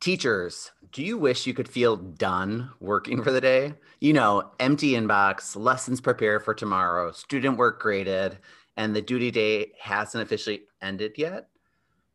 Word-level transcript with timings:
Teachers, 0.00 0.70
do 0.92 1.02
you 1.02 1.16
wish 1.16 1.46
you 1.46 1.54
could 1.54 1.68
feel 1.68 1.96
done 1.96 2.70
working 2.80 3.22
for 3.22 3.32
the 3.32 3.40
day? 3.40 3.74
You 4.00 4.12
know, 4.12 4.50
empty 4.60 4.92
inbox, 4.92 5.56
lessons 5.56 6.00
prepared 6.00 6.44
for 6.44 6.54
tomorrow, 6.54 7.12
student 7.12 7.56
work 7.56 7.80
graded, 7.80 8.38
and 8.76 8.94
the 8.94 9.02
duty 9.02 9.30
day 9.30 9.72
hasn't 9.80 10.22
officially 10.22 10.62
ended 10.82 11.14
yet? 11.16 11.48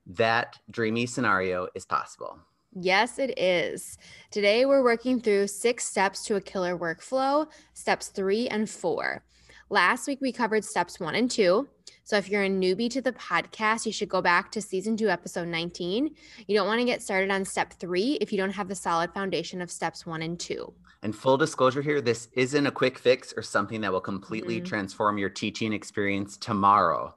That 0.05 0.59
dreamy 0.70 1.05
scenario 1.07 1.67
is 1.73 1.86
possible. 1.86 2.39
Yes, 2.73 3.20
it 3.20 3.38
is. 3.38 3.98
Today, 4.29 4.66
we're 4.66 4.84
working 4.84 5.20
through 5.20 5.48
six 5.48 5.84
steps 5.86 6.23
to 6.25 6.36
a 6.36 6.41
killer 6.41 6.77
workflow, 6.77 7.48
steps 7.73 8.07
three 8.07 8.48
and 8.48 8.70
four. 8.70 9.23
Last 9.70 10.07
week, 10.07 10.20
we 10.21 10.32
covered 10.32 10.63
steps 10.63 11.00
one 11.00 11.16
and 11.16 11.29
two. 11.29 11.68
So 12.04 12.18
if 12.18 12.29
you're 12.29 12.43
a 12.43 12.49
newbie 12.49 12.89
to 12.91 13.02
the 13.02 13.13
podcast, 13.13 13.86
you 13.86 13.91
should 13.91 14.09
go 14.09 14.21
back 14.21 14.51
to 14.51 14.61
season 14.61 14.97
two, 14.97 15.09
episode 15.09 15.47
19. 15.47 16.15
You 16.47 16.55
don't 16.55 16.68
want 16.68 16.79
to 16.79 16.86
get 16.86 17.01
started 17.01 17.31
on 17.31 17.45
step 17.45 17.73
three 17.73 18.18
if 18.20 18.31
you 18.31 18.38
don't 18.38 18.51
have 18.51 18.68
the 18.68 18.75
solid 18.75 19.14
foundation 19.14 19.61
of 19.61 19.71
steps 19.71 20.06
one 20.06 20.21
and 20.21 20.39
two. 20.39 20.73
And 21.04 21.15
full 21.15 21.37
disclosure 21.37 21.82
here, 21.82 22.01
this 22.01 22.28
isn't 22.33 22.68
a 22.68 22.71
quick 22.71 23.00
fix 23.00 23.33
or 23.36 23.42
something 23.42 23.82
that 23.82 23.92
will 23.92 24.01
completely 24.01 24.57
mm-hmm. 24.57 24.65
transform 24.65 25.18
your 25.18 25.29
teaching 25.29 25.73
experience 25.73 26.37
tomorrow. 26.37 27.15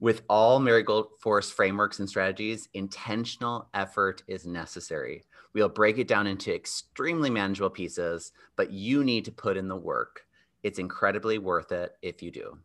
With 0.00 0.22
all 0.30 0.60
Marigold 0.60 1.08
Force 1.20 1.50
frameworks 1.50 1.98
and 1.98 2.08
strategies, 2.08 2.68
intentional 2.72 3.68
effort 3.74 4.22
is 4.26 4.46
necessary. 4.46 5.24
We'll 5.52 5.68
break 5.68 5.98
it 5.98 6.08
down 6.08 6.26
into 6.26 6.54
extremely 6.54 7.28
manageable 7.28 7.68
pieces, 7.68 8.32
but 8.56 8.70
you 8.70 9.04
need 9.04 9.26
to 9.26 9.32
put 9.32 9.58
in 9.58 9.68
the 9.68 9.76
work. 9.76 10.24
It's 10.62 10.78
incredibly 10.78 11.36
worth 11.38 11.72
it 11.72 11.96
if 12.00 12.22
you 12.22 12.30
do. 12.30 12.58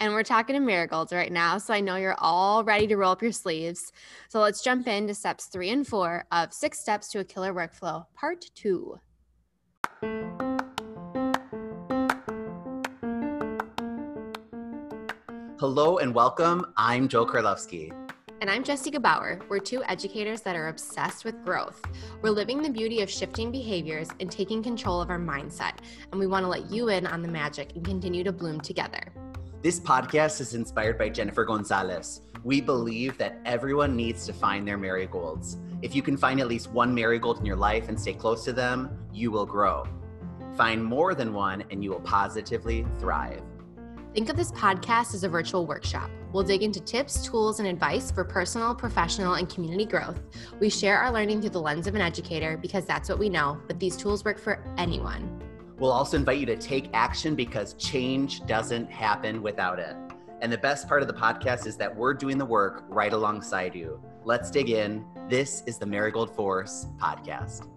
And 0.00 0.12
we're 0.12 0.22
talking 0.22 0.54
to 0.54 0.60
marigolds 0.60 1.12
right 1.12 1.32
now. 1.32 1.58
So 1.58 1.74
I 1.74 1.80
know 1.80 1.96
you're 1.96 2.14
all 2.18 2.62
ready 2.62 2.86
to 2.86 2.96
roll 2.96 3.10
up 3.10 3.22
your 3.22 3.32
sleeves. 3.32 3.92
So 4.28 4.40
let's 4.40 4.62
jump 4.62 4.86
into 4.86 5.12
steps 5.12 5.46
three 5.46 5.70
and 5.70 5.84
four 5.84 6.24
of 6.30 6.52
Six 6.52 6.78
Steps 6.78 7.08
to 7.10 7.18
a 7.18 7.24
Killer 7.24 7.52
Workflow, 7.52 8.06
part 8.14 8.44
two. 8.54 9.00
Hello 15.58 15.98
and 15.98 16.14
welcome. 16.14 16.72
I'm 16.76 17.08
Joe 17.08 17.26
Karlowski. 17.26 17.92
And 18.40 18.48
I'm 18.48 18.62
Jessica 18.62 19.00
Bauer. 19.00 19.40
We're 19.48 19.58
two 19.58 19.82
educators 19.82 20.42
that 20.42 20.54
are 20.54 20.68
obsessed 20.68 21.24
with 21.24 21.44
growth. 21.44 21.82
We're 22.22 22.30
living 22.30 22.62
the 22.62 22.70
beauty 22.70 23.00
of 23.00 23.10
shifting 23.10 23.50
behaviors 23.50 24.10
and 24.20 24.30
taking 24.30 24.62
control 24.62 25.00
of 25.00 25.10
our 25.10 25.18
mindset. 25.18 25.78
And 26.12 26.20
we 26.20 26.28
want 26.28 26.44
to 26.44 26.48
let 26.48 26.70
you 26.70 26.88
in 26.88 27.04
on 27.04 27.20
the 27.20 27.26
magic 27.26 27.74
and 27.74 27.84
continue 27.84 28.22
to 28.22 28.30
bloom 28.30 28.60
together. 28.60 29.07
This 29.60 29.80
podcast 29.80 30.40
is 30.40 30.54
inspired 30.54 30.98
by 30.98 31.08
Jennifer 31.08 31.44
Gonzalez. 31.44 32.20
We 32.44 32.60
believe 32.60 33.18
that 33.18 33.40
everyone 33.44 33.96
needs 33.96 34.24
to 34.26 34.32
find 34.32 34.66
their 34.66 34.78
marigolds. 34.78 35.56
If 35.82 35.96
you 35.96 36.02
can 36.02 36.16
find 36.16 36.38
at 36.38 36.46
least 36.46 36.70
one 36.70 36.94
marigold 36.94 37.40
in 37.40 37.44
your 37.44 37.56
life 37.56 37.88
and 37.88 37.98
stay 37.98 38.12
close 38.12 38.44
to 38.44 38.52
them, 38.52 38.96
you 39.12 39.32
will 39.32 39.46
grow. 39.46 39.84
Find 40.56 40.84
more 40.84 41.12
than 41.12 41.32
one 41.34 41.64
and 41.72 41.82
you 41.82 41.90
will 41.90 42.02
positively 42.02 42.86
thrive. 43.00 43.42
Think 44.14 44.28
of 44.28 44.36
this 44.36 44.52
podcast 44.52 45.12
as 45.12 45.24
a 45.24 45.28
virtual 45.28 45.66
workshop. 45.66 46.08
We'll 46.32 46.44
dig 46.44 46.62
into 46.62 46.78
tips, 46.78 47.26
tools, 47.26 47.58
and 47.58 47.66
advice 47.66 48.12
for 48.12 48.22
personal, 48.22 48.76
professional, 48.76 49.34
and 49.34 49.48
community 49.48 49.86
growth. 49.86 50.20
We 50.60 50.70
share 50.70 50.98
our 50.98 51.12
learning 51.12 51.40
through 51.40 51.50
the 51.50 51.60
lens 51.60 51.88
of 51.88 51.96
an 51.96 52.00
educator 52.00 52.56
because 52.56 52.84
that's 52.84 53.08
what 53.08 53.18
we 53.18 53.28
know, 53.28 53.60
but 53.66 53.80
these 53.80 53.96
tools 53.96 54.24
work 54.24 54.38
for 54.38 54.62
anyone. 54.76 55.47
We'll 55.78 55.92
also 55.92 56.16
invite 56.16 56.38
you 56.38 56.46
to 56.46 56.56
take 56.56 56.90
action 56.92 57.34
because 57.34 57.74
change 57.74 58.44
doesn't 58.46 58.90
happen 58.90 59.42
without 59.42 59.78
it. 59.78 59.96
And 60.40 60.52
the 60.52 60.58
best 60.58 60.88
part 60.88 61.02
of 61.02 61.08
the 61.08 61.14
podcast 61.14 61.66
is 61.66 61.76
that 61.76 61.94
we're 61.94 62.14
doing 62.14 62.38
the 62.38 62.44
work 62.44 62.84
right 62.88 63.12
alongside 63.12 63.74
you. 63.74 64.00
Let's 64.24 64.50
dig 64.50 64.70
in. 64.70 65.04
This 65.28 65.62
is 65.66 65.78
the 65.78 65.86
Marigold 65.86 66.34
Force 66.34 66.86
podcast. 67.00 67.68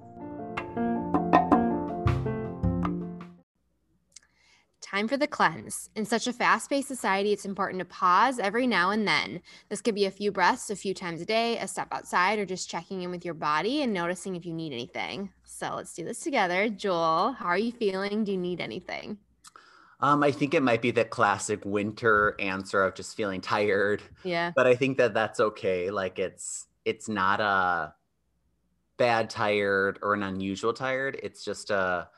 Time 4.91 5.07
for 5.07 5.15
the 5.15 5.25
cleanse. 5.25 5.89
In 5.95 6.03
such 6.03 6.27
a 6.27 6.33
fast 6.33 6.69
paced 6.69 6.89
society, 6.89 7.31
it's 7.31 7.45
important 7.45 7.79
to 7.79 7.85
pause 7.85 8.39
every 8.39 8.67
now 8.67 8.89
and 8.89 9.07
then. 9.07 9.41
This 9.69 9.81
could 9.81 9.95
be 9.95 10.03
a 10.03 10.11
few 10.11 10.33
breaths 10.33 10.69
a 10.69 10.75
few 10.75 10.93
times 10.93 11.21
a 11.21 11.25
day, 11.25 11.57
a 11.59 11.67
step 11.69 11.87
outside, 11.93 12.39
or 12.39 12.45
just 12.45 12.69
checking 12.69 13.01
in 13.01 13.09
with 13.09 13.23
your 13.23 13.33
body 13.33 13.83
and 13.83 13.93
noticing 13.93 14.35
if 14.35 14.45
you 14.45 14.51
need 14.51 14.73
anything. 14.73 15.31
So 15.45 15.75
let's 15.75 15.93
do 15.93 16.03
this 16.03 16.19
together. 16.19 16.67
Joel, 16.67 17.31
how 17.39 17.45
are 17.45 17.57
you 17.57 17.71
feeling? 17.71 18.25
Do 18.25 18.33
you 18.33 18.37
need 18.37 18.59
anything? 18.59 19.17
Um, 20.01 20.23
I 20.23 20.31
think 20.31 20.53
it 20.53 20.61
might 20.61 20.81
be 20.81 20.91
the 20.91 21.05
classic 21.05 21.63
winter 21.63 22.35
answer 22.37 22.83
of 22.83 22.93
just 22.93 23.15
feeling 23.15 23.39
tired. 23.39 24.01
Yeah. 24.25 24.51
But 24.53 24.67
I 24.67 24.75
think 24.75 24.97
that 24.97 25.13
that's 25.13 25.39
okay. 25.39 25.89
Like 25.89 26.19
it's 26.19 26.67
it's 26.83 27.07
not 27.07 27.39
a 27.39 27.93
bad 28.97 29.29
tired 29.29 29.99
or 30.01 30.15
an 30.15 30.23
unusual 30.23 30.73
tired. 30.73 31.17
It's 31.23 31.45
just 31.45 31.69
a 31.69 32.09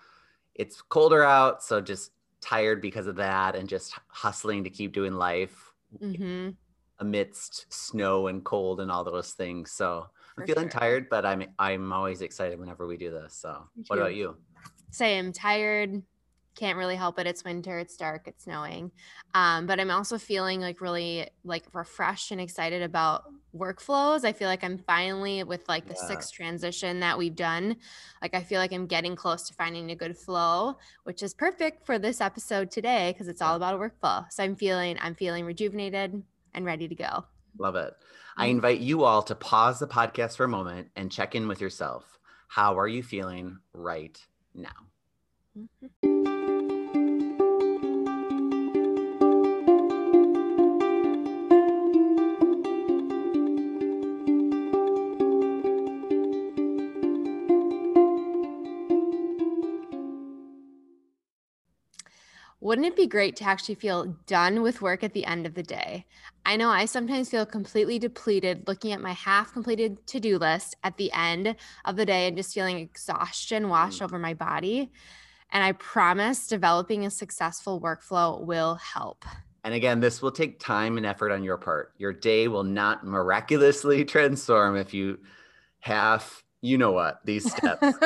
it's 0.56 0.82
colder 0.82 1.24
out, 1.24 1.62
so 1.62 1.80
just 1.80 2.13
tired 2.44 2.82
because 2.82 3.08
of 3.08 3.16
that 3.16 3.56
and 3.56 3.70
just 3.70 3.98
hustling 4.08 4.64
to 4.66 4.70
keep 4.70 4.94
doing 4.94 5.14
life 5.14 5.74
mm-hmm. 6.02 6.50
amidst 7.00 7.72
snow 7.74 8.28
and 8.28 8.44
cold 8.44 8.82
and 8.82 8.92
all 8.92 9.04
those 9.04 9.32
things. 9.32 9.72
So 9.72 10.08
For 10.36 10.42
I'm 10.42 10.48
feeling 10.48 10.70
sure. 10.70 10.80
tired, 10.80 11.10
but 11.10 11.26
I'm 11.26 11.46
I'm 11.58 11.94
always 11.94 12.22
excited 12.22 12.60
whenever 12.60 12.86
we 12.86 12.98
do 12.98 13.12
this. 13.12 13.36
So 13.36 13.64
what 13.88 14.00
about 14.00 14.16
you? 14.16 14.36
Same, 14.92 15.32
tired, 15.32 16.04
can't 16.56 16.78
really 16.78 16.96
help 16.96 17.18
it. 17.20 17.28
It's 17.28 17.44
winter, 17.44 17.80
it's 17.80 17.96
dark, 17.96 18.28
it's 18.28 18.44
snowing. 18.44 18.92
Um, 19.34 19.66
but 19.66 19.80
I'm 19.80 19.92
also 19.92 20.18
feeling 20.18 20.62
like 20.62 20.82
really 20.82 21.30
like 21.44 21.64
refreshed 21.74 22.32
and 22.32 22.40
excited 22.40 22.84
about 22.84 23.24
workflows. 23.56 24.26
I 24.26 24.34
feel 24.34 24.48
like 24.48 24.64
I'm 24.64 24.78
finally 24.78 25.44
with 25.44 25.68
like 25.68 25.88
the 25.88 25.96
yeah. 26.00 26.08
sixth 26.08 26.34
transition 26.34 27.00
that 27.02 27.18
we've 27.18 27.36
done. 27.36 27.78
Like 28.22 28.34
I 28.34 28.44
feel 28.44 28.60
like 28.60 28.74
I'm 28.74 28.88
getting 28.88 29.16
close 29.16 29.48
to 29.48 29.54
finding 29.54 29.92
a 29.92 29.96
good 29.96 30.18
flow, 30.18 30.78
which 31.04 31.24
is 31.24 31.34
perfect 31.34 31.86
for 31.86 32.00
this 32.00 32.22
episode 32.22 32.72
today 32.72 33.12
because 33.12 33.28
it's 33.28 33.42
all 33.42 33.56
about 33.56 33.76
a 33.76 33.78
workflow. 33.78 34.26
So 34.32 34.44
I'm 34.44 34.56
feeling 34.56 34.98
I'm 35.02 35.16
feeling 35.16 35.46
rejuvenated 35.46 36.22
and 36.54 36.66
ready 36.66 36.88
to 36.88 36.96
go. 36.96 37.26
Love 37.58 37.76
it. 37.76 37.94
I 38.36 38.44
mm-hmm. 38.46 38.52
invite 38.52 38.80
you 38.80 39.04
all 39.04 39.22
to 39.24 39.36
pause 39.36 39.80
the 39.80 39.88
podcast 39.88 40.38
for 40.38 40.46
a 40.46 40.50
moment 40.50 40.90
and 40.96 41.12
check 41.12 41.36
in 41.36 41.48
with 41.48 41.62
yourself. 41.62 42.20
How 42.48 42.78
are 42.78 42.88
you 42.88 43.04
feeling 43.04 43.60
right 43.74 44.20
now? 44.56 44.70
Mm-hmm. 45.58 46.13
Wouldn't 62.84 63.00
it 63.00 63.02
be 63.02 63.08
great 63.08 63.38
to 63.38 63.46
actually 63.46 63.76
feel 63.76 64.14
done 64.28 64.62
with 64.62 64.82
work 64.82 65.06
at 65.06 65.14
the 65.14 65.24
end 65.24 65.46
of 65.46 65.54
the 65.54 65.64
day? 65.64 66.06
I 66.46 66.58
know 66.58 66.68
I 66.68 66.84
sometimes 66.84 67.30
feel 67.30 67.46
completely 67.46 67.98
depleted 67.98 68.68
looking 68.68 68.92
at 68.92 69.00
my 69.00 69.14
half 69.14 69.54
completed 69.54 70.06
to 70.08 70.20
do 70.20 70.38
list 70.38 70.76
at 70.84 70.98
the 70.98 71.10
end 71.14 71.56
of 71.86 71.96
the 71.96 72.06
day 72.06 72.28
and 72.28 72.36
just 72.36 72.54
feeling 72.54 72.80
exhaustion 72.80 73.70
wash 73.70 74.00
mm. 74.00 74.02
over 74.02 74.20
my 74.20 74.34
body. 74.34 74.92
And 75.52 75.64
I 75.64 75.72
promise 75.72 76.46
developing 76.46 77.06
a 77.06 77.10
successful 77.10 77.80
workflow 77.80 78.42
will 78.46 78.76
help. 78.76 79.24
And 79.64 79.74
again, 79.74 80.02
this 80.02 80.22
will 80.22 80.34
take 80.34 80.60
time 80.60 80.98
and 80.98 81.06
effort 81.06 81.32
on 81.32 81.42
your 81.42 81.56
part. 81.56 81.94
Your 81.98 82.12
day 82.12 82.50
will 82.50 82.66
not 82.66 83.06
miraculously 83.06 84.04
transform 84.16 84.76
if 84.76 84.94
you 84.94 85.20
have, 85.80 86.44
you 86.60 86.78
know 86.78 86.92
what, 86.92 87.22
these 87.24 87.50
steps. 87.50 87.98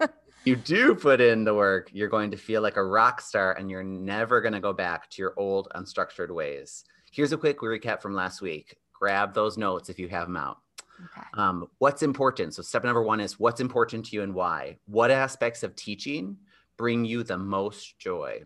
you 0.44 0.56
do 0.56 0.94
put 0.94 1.20
in 1.20 1.44
the 1.44 1.54
work, 1.54 1.90
you're 1.92 2.08
going 2.08 2.30
to 2.30 2.36
feel 2.36 2.62
like 2.62 2.76
a 2.76 2.84
rock 2.84 3.20
star 3.20 3.52
and 3.52 3.70
you're 3.70 3.82
never 3.82 4.40
going 4.40 4.52
to 4.52 4.60
go 4.60 4.72
back 4.72 5.08
to 5.10 5.22
your 5.22 5.34
old 5.36 5.68
unstructured 5.74 6.34
ways. 6.34 6.84
Here's 7.12 7.32
a 7.32 7.36
quick 7.36 7.58
recap 7.60 8.00
from 8.00 8.14
last 8.14 8.40
week. 8.40 8.76
Grab 8.92 9.34
those 9.34 9.56
notes 9.56 9.88
if 9.88 9.98
you 9.98 10.08
have 10.08 10.26
them 10.26 10.36
out. 10.36 10.58
Okay. 11.04 11.26
Um, 11.34 11.68
what's 11.78 12.02
important? 12.02 12.54
So, 12.54 12.62
step 12.62 12.84
number 12.84 13.02
one 13.02 13.20
is 13.20 13.38
what's 13.38 13.60
important 13.60 14.06
to 14.06 14.16
you 14.16 14.22
and 14.22 14.34
why? 14.34 14.78
What 14.86 15.10
aspects 15.10 15.62
of 15.62 15.74
teaching 15.74 16.36
bring 16.76 17.04
you 17.04 17.22
the 17.22 17.38
most 17.38 17.98
joy? 17.98 18.42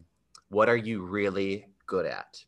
What 0.48 0.68
are 0.68 0.76
you 0.76 1.02
really 1.02 1.66
good 1.86 2.06
at? 2.06 2.42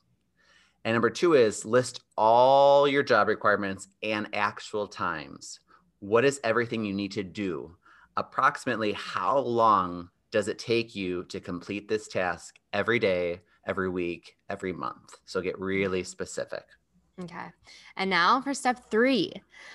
And 0.84 0.94
number 0.94 1.10
two 1.10 1.34
is 1.34 1.64
list 1.64 2.00
all 2.16 2.88
your 2.88 3.02
job 3.02 3.28
requirements 3.28 3.88
and 4.02 4.28
actual 4.32 4.86
times. 4.86 5.60
What 6.00 6.24
is 6.24 6.40
everything 6.44 6.84
you 6.84 6.94
need 6.94 7.12
to 7.12 7.22
do? 7.22 7.76
Approximately 8.18 8.92
how 8.92 9.38
long 9.38 10.10
does 10.30 10.48
it 10.48 10.58
take 10.58 10.94
you 10.94 11.24
to 11.24 11.40
complete 11.40 11.88
this 11.88 12.08
task 12.08 12.58
every 12.72 12.98
day, 12.98 13.40
every 13.66 13.88
week, 13.88 14.36
every 14.50 14.72
month? 14.72 15.14
So 15.24 15.40
get 15.40 15.58
really 15.58 16.02
specific. 16.02 16.64
Okay. 17.20 17.46
And 17.96 18.10
now 18.10 18.40
for 18.40 18.54
step 18.54 18.90
three. 18.90 19.32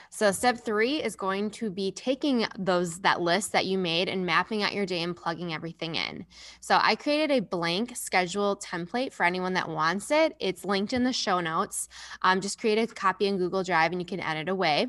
So 0.09 0.31
step 0.31 0.63
three 0.63 1.03
is 1.03 1.17
going 1.17 1.51
to 1.51 1.69
be 1.69 1.91
taking 1.91 2.45
those 2.57 2.99
that 2.99 3.19
list 3.19 3.51
that 3.51 3.65
you 3.65 3.77
made 3.77 4.07
and 4.07 4.25
mapping 4.25 4.63
out 4.63 4.73
your 4.73 4.85
day 4.85 5.01
and 5.01 5.15
plugging 5.15 5.53
everything 5.53 5.95
in. 5.95 6.25
So 6.61 6.79
I 6.81 6.95
created 6.95 7.31
a 7.31 7.41
blank 7.41 7.97
schedule 7.97 8.55
template 8.57 9.11
for 9.11 9.25
anyone 9.25 9.53
that 9.55 9.67
wants 9.67 10.09
it. 10.09 10.35
It's 10.39 10.63
linked 10.63 10.93
in 10.93 11.03
the 11.03 11.11
show 11.11 11.41
notes. 11.41 11.89
Um, 12.21 12.39
just 12.39 12.59
create 12.59 12.77
a 12.77 12.93
copy 12.93 13.27
in 13.27 13.37
Google 13.37 13.63
Drive 13.63 13.91
and 13.91 13.99
you 13.99 14.05
can 14.05 14.21
edit 14.21 14.47
away. 14.47 14.87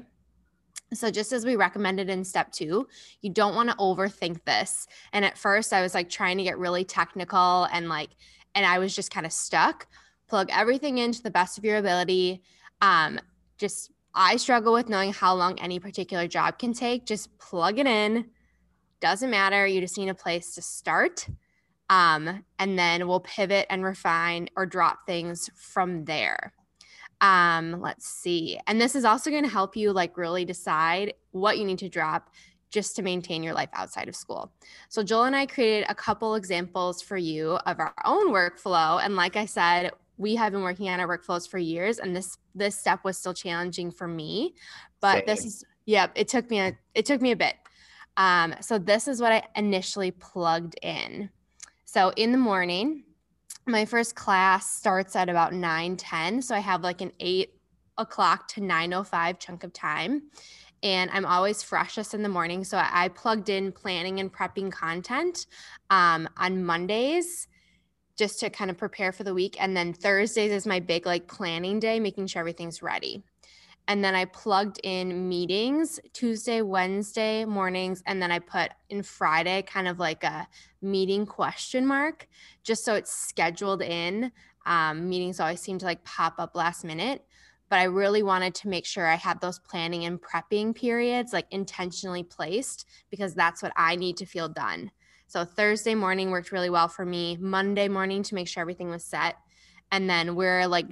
So, 0.94 1.10
just 1.10 1.32
as 1.32 1.44
we 1.44 1.56
recommended 1.56 2.08
in 2.08 2.24
step 2.24 2.52
two, 2.52 2.86
you 3.20 3.30
don't 3.30 3.54
want 3.54 3.70
to 3.70 3.76
overthink 3.76 4.44
this. 4.44 4.86
And 5.12 5.24
at 5.24 5.38
first, 5.38 5.72
I 5.72 5.82
was 5.82 5.94
like 5.94 6.08
trying 6.08 6.38
to 6.38 6.44
get 6.44 6.58
really 6.58 6.84
technical 6.84 7.64
and 7.72 7.88
like, 7.88 8.10
and 8.54 8.64
I 8.64 8.78
was 8.78 8.94
just 8.94 9.10
kind 9.10 9.26
of 9.26 9.32
stuck. 9.32 9.86
Plug 10.28 10.48
everything 10.50 10.98
into 10.98 11.22
the 11.22 11.30
best 11.30 11.58
of 11.58 11.64
your 11.64 11.76
ability. 11.76 12.42
Um, 12.80 13.20
just, 13.58 13.90
I 14.14 14.36
struggle 14.36 14.72
with 14.72 14.88
knowing 14.88 15.12
how 15.12 15.34
long 15.34 15.58
any 15.58 15.78
particular 15.78 16.26
job 16.26 16.58
can 16.58 16.72
take. 16.72 17.04
Just 17.06 17.36
plug 17.38 17.78
it 17.78 17.86
in. 17.86 18.26
Doesn't 19.00 19.30
matter. 19.30 19.66
You 19.66 19.80
just 19.80 19.98
need 19.98 20.08
a 20.08 20.14
place 20.14 20.54
to 20.54 20.62
start. 20.62 21.28
Um, 21.90 22.44
and 22.58 22.78
then 22.78 23.06
we'll 23.06 23.20
pivot 23.20 23.66
and 23.68 23.84
refine 23.84 24.48
or 24.56 24.66
drop 24.66 25.06
things 25.06 25.50
from 25.54 26.04
there. 26.04 26.54
Um, 27.24 27.80
let's 27.80 28.06
see. 28.06 28.60
And 28.66 28.78
this 28.78 28.94
is 28.94 29.06
also 29.06 29.30
going 29.30 29.44
to 29.44 29.48
help 29.48 29.76
you 29.76 29.92
like 29.92 30.18
really 30.18 30.44
decide 30.44 31.14
what 31.30 31.56
you 31.56 31.64
need 31.64 31.78
to 31.78 31.88
drop 31.88 32.28
just 32.70 32.96
to 32.96 33.02
maintain 33.02 33.42
your 33.42 33.54
life 33.54 33.70
outside 33.72 34.08
of 34.08 34.14
school. 34.14 34.52
So 34.90 35.02
Joel 35.02 35.24
and 35.24 35.34
I 35.34 35.46
created 35.46 35.86
a 35.88 35.94
couple 35.94 36.34
examples 36.34 37.00
for 37.00 37.16
you 37.16 37.52
of 37.64 37.80
our 37.80 37.94
own 38.04 38.30
workflow 38.30 39.02
and 39.02 39.16
like 39.16 39.36
I 39.36 39.46
said, 39.46 39.92
we 40.18 40.34
have 40.36 40.52
been 40.52 40.60
working 40.60 40.90
on 40.90 41.00
our 41.00 41.08
workflows 41.08 41.48
for 41.48 41.56
years 41.56 41.98
and 41.98 42.14
this 42.14 42.36
this 42.54 42.78
step 42.78 43.04
was 43.04 43.16
still 43.16 43.32
challenging 43.32 43.90
for 43.90 44.06
me, 44.06 44.54
but 45.00 45.18
Same. 45.18 45.26
this 45.26 45.44
is 45.46 45.64
yep, 45.86 46.12
it 46.14 46.28
took 46.28 46.50
me 46.50 46.60
a 46.60 46.76
it 46.94 47.06
took 47.06 47.22
me 47.22 47.30
a 47.30 47.36
bit. 47.36 47.54
Um, 48.18 48.54
so 48.60 48.78
this 48.78 49.08
is 49.08 49.22
what 49.22 49.32
I 49.32 49.44
initially 49.56 50.10
plugged 50.10 50.74
in. 50.82 51.30
So 51.86 52.10
in 52.16 52.32
the 52.32 52.38
morning, 52.38 53.04
my 53.66 53.84
first 53.84 54.14
class 54.14 54.70
starts 54.70 55.16
at 55.16 55.28
about 55.28 55.52
9 55.52 55.96
10 55.96 56.42
so 56.42 56.54
i 56.54 56.58
have 56.58 56.82
like 56.82 57.00
an 57.00 57.12
8 57.20 57.50
o'clock 57.98 58.48
to 58.48 58.60
9.05 58.60 59.38
chunk 59.38 59.64
of 59.64 59.72
time 59.72 60.22
and 60.82 61.10
i'm 61.12 61.24
always 61.24 61.62
freshest 61.62 62.14
in 62.14 62.22
the 62.22 62.28
morning 62.28 62.64
so 62.64 62.78
i, 62.78 63.08
plugged 63.08 63.48
in 63.48 63.72
planning 63.72 64.20
and 64.20 64.32
prepping 64.32 64.70
content 64.70 65.46
um, 65.90 66.28
on 66.36 66.64
mondays 66.64 67.48
just 68.16 68.38
to 68.40 68.50
kind 68.50 68.70
of 68.70 68.76
prepare 68.76 69.12
for 69.12 69.24
the 69.24 69.34
week 69.34 69.56
and 69.60 69.76
then 69.76 69.92
thursdays 69.92 70.52
is 70.52 70.66
my 70.66 70.80
big 70.80 71.06
like 71.06 71.26
planning 71.26 71.78
day 71.78 71.98
making 71.98 72.26
sure 72.26 72.40
everything's 72.40 72.82
ready 72.82 73.22
and 73.86 74.02
then 74.02 74.14
I 74.14 74.24
plugged 74.24 74.80
in 74.82 75.28
meetings 75.28 76.00
Tuesday, 76.12 76.62
Wednesday 76.62 77.44
mornings, 77.44 78.02
and 78.06 78.20
then 78.20 78.32
I 78.32 78.38
put 78.38 78.70
in 78.88 79.02
Friday 79.02 79.62
kind 79.62 79.88
of 79.88 79.98
like 79.98 80.24
a 80.24 80.48
meeting 80.80 81.26
question 81.26 81.86
mark, 81.86 82.26
just 82.62 82.84
so 82.84 82.94
it's 82.94 83.14
scheduled 83.14 83.82
in. 83.82 84.32
Um, 84.64 85.08
meetings 85.10 85.38
always 85.38 85.60
seem 85.60 85.78
to 85.78 85.84
like 85.84 86.02
pop 86.04 86.36
up 86.38 86.56
last 86.56 86.84
minute, 86.84 87.24
but 87.68 87.78
I 87.78 87.84
really 87.84 88.22
wanted 88.22 88.54
to 88.56 88.68
make 88.68 88.86
sure 88.86 89.06
I 89.06 89.16
had 89.16 89.40
those 89.42 89.58
planning 89.58 90.06
and 90.06 90.20
prepping 90.20 90.74
periods 90.74 91.34
like 91.34 91.46
intentionally 91.50 92.22
placed 92.22 92.86
because 93.10 93.34
that's 93.34 93.62
what 93.62 93.72
I 93.76 93.96
need 93.96 94.16
to 94.18 94.26
feel 94.26 94.48
done. 94.48 94.90
So 95.26 95.44
Thursday 95.44 95.94
morning 95.94 96.30
worked 96.30 96.52
really 96.52 96.70
well 96.70 96.88
for 96.88 97.04
me. 97.04 97.36
Monday 97.38 97.88
morning 97.88 98.22
to 98.22 98.34
make 98.34 98.48
sure 98.48 98.60
everything 98.62 98.88
was 98.88 99.04
set. 99.04 99.36
And 99.92 100.08
then 100.08 100.36
we're 100.36 100.66
like 100.66 100.86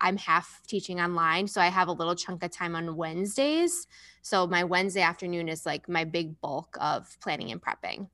I'm 0.00 0.16
half 0.16 0.62
teaching 0.66 1.00
online. 1.00 1.46
So 1.46 1.60
I 1.60 1.68
have 1.68 1.88
a 1.88 1.92
little 1.92 2.14
chunk 2.14 2.42
of 2.42 2.50
time 2.50 2.74
on 2.74 2.96
Wednesdays. 2.96 3.86
So 4.22 4.46
my 4.46 4.64
Wednesday 4.64 5.02
afternoon 5.02 5.48
is 5.48 5.64
like 5.66 5.88
my 5.88 6.04
big 6.04 6.40
bulk 6.40 6.76
of 6.80 7.16
planning 7.20 7.50
and 7.52 7.60
prepping. 7.62 8.08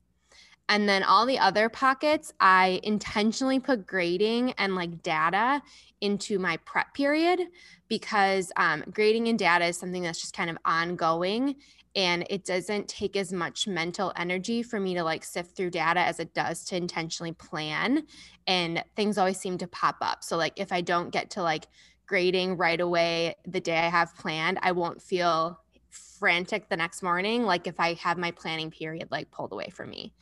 And 0.69 0.87
then 0.87 1.03
all 1.03 1.25
the 1.25 1.39
other 1.39 1.69
pockets, 1.69 2.33
I 2.41 2.81
intentionally 2.83 3.59
put 3.59 3.87
grading 3.87 4.51
and 4.53 4.75
like 4.75 5.01
data 5.01 5.61
into 6.01 6.39
my 6.39 6.57
prep 6.57 6.93
period 6.93 7.39
because 7.87 8.51
um, 8.57 8.83
grading 8.91 9.29
and 9.29 9.39
data 9.39 9.65
is 9.65 9.77
something 9.77 10.03
that's 10.03 10.19
just 10.19 10.35
kind 10.35 10.49
of 10.49 10.57
ongoing 10.65 11.55
and 11.97 12.27
it 12.29 12.45
doesn't 12.45 12.87
take 12.87 13.17
as 13.17 13.33
much 13.33 13.67
mental 13.67 14.13
energy 14.15 14.61
for 14.61 14.79
me 14.79 14.93
to 14.93 15.03
like 15.03 15.23
sift 15.23 15.57
through 15.57 15.71
data 15.71 15.99
as 15.99 16.19
it 16.19 16.33
does 16.35 16.63
to 16.63 16.77
intentionally 16.77 17.33
plan 17.33 18.05
and 18.45 18.83
things 18.95 19.17
always 19.17 19.39
seem 19.39 19.57
to 19.57 19.67
pop 19.67 19.97
up. 19.99 20.23
So 20.23 20.37
like 20.37 20.53
if 20.55 20.71
i 20.71 20.79
don't 20.79 21.09
get 21.09 21.31
to 21.31 21.41
like 21.41 21.67
grading 22.05 22.55
right 22.55 22.79
away 22.79 23.35
the 23.45 23.59
day 23.59 23.77
i 23.79 23.89
have 23.89 24.15
planned 24.15 24.57
i 24.61 24.71
won't 24.71 25.01
feel 25.01 25.59
frantic 25.89 26.69
the 26.69 26.77
next 26.77 27.03
morning 27.03 27.43
like 27.43 27.67
if 27.67 27.79
i 27.81 27.93
have 27.95 28.17
my 28.17 28.31
planning 28.31 28.71
period 28.71 29.09
like 29.11 29.29
pulled 29.31 29.51
away 29.51 29.69
from 29.69 29.89
me. 29.89 30.13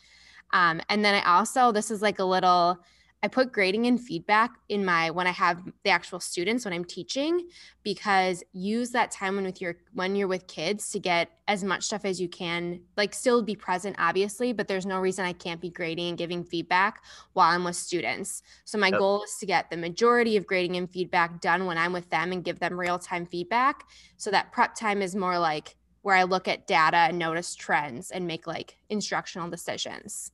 Um, 0.54 0.82
and 0.90 1.04
then 1.04 1.14
i 1.14 1.38
also 1.38 1.72
this 1.72 1.92
is 1.92 2.02
like 2.02 2.20
a 2.20 2.24
little 2.24 2.80
I 3.26 3.28
put 3.28 3.52
grading 3.52 3.88
and 3.88 4.00
feedback 4.00 4.52
in 4.70 4.86
my 4.86 5.10
when 5.10 5.26
I 5.26 5.32
have 5.32 5.64
the 5.84 5.90
actual 5.90 6.20
students 6.20 6.64
when 6.64 6.76
I'm 6.76 6.86
teaching 6.86 7.50
because 7.82 8.44
use 8.54 8.92
that 8.92 9.10
time 9.10 9.36
when 9.36 9.46
with 9.46 9.60
your 9.60 9.78
when 9.94 10.16
you're 10.16 10.28
with 10.28 10.46
kids 10.46 10.92
to 10.92 11.00
get 11.00 11.32
as 11.48 11.64
much 11.64 11.86
stuff 11.86 12.06
as 12.06 12.22
you 12.22 12.30
can 12.30 12.82
like 12.96 13.16
still 13.16 13.42
be 13.42 13.56
present 13.56 13.96
obviously 13.98 14.54
but 14.54 14.68
there's 14.68 14.86
no 14.86 15.00
reason 15.00 15.26
I 15.26 15.34
can't 15.34 15.60
be 15.60 15.72
grading 15.72 16.10
and 16.10 16.18
giving 16.20 16.44
feedback 16.44 17.04
while 17.34 17.50
I'm 17.50 17.64
with 17.64 17.76
students. 17.76 18.44
So 18.64 18.78
my 18.78 18.90
yep. 18.90 19.00
goal 19.00 19.24
is 19.24 19.36
to 19.40 19.48
get 19.48 19.72
the 19.72 19.78
majority 19.78 20.38
of 20.38 20.46
grading 20.46 20.76
and 20.76 20.88
feedback 20.88 21.42
done 21.42 21.66
when 21.66 21.80
I'm 21.80 21.94
with 21.94 22.08
them 22.12 22.32
and 22.32 22.44
give 22.44 22.60
them 22.60 22.80
real-time 22.80 23.26
feedback 23.26 23.88
so 24.18 24.30
that 24.30 24.52
prep 24.52 24.76
time 24.76 25.02
is 25.02 25.16
more 25.16 25.40
like 25.40 25.76
where 26.04 26.16
I 26.16 26.26
look 26.26 26.48
at 26.48 26.68
data 26.68 26.98
and 26.98 27.18
notice 27.18 27.56
trends 27.56 28.12
and 28.12 28.28
make 28.28 28.46
like 28.46 28.78
instructional 28.92 29.50
decisions. 29.50 30.32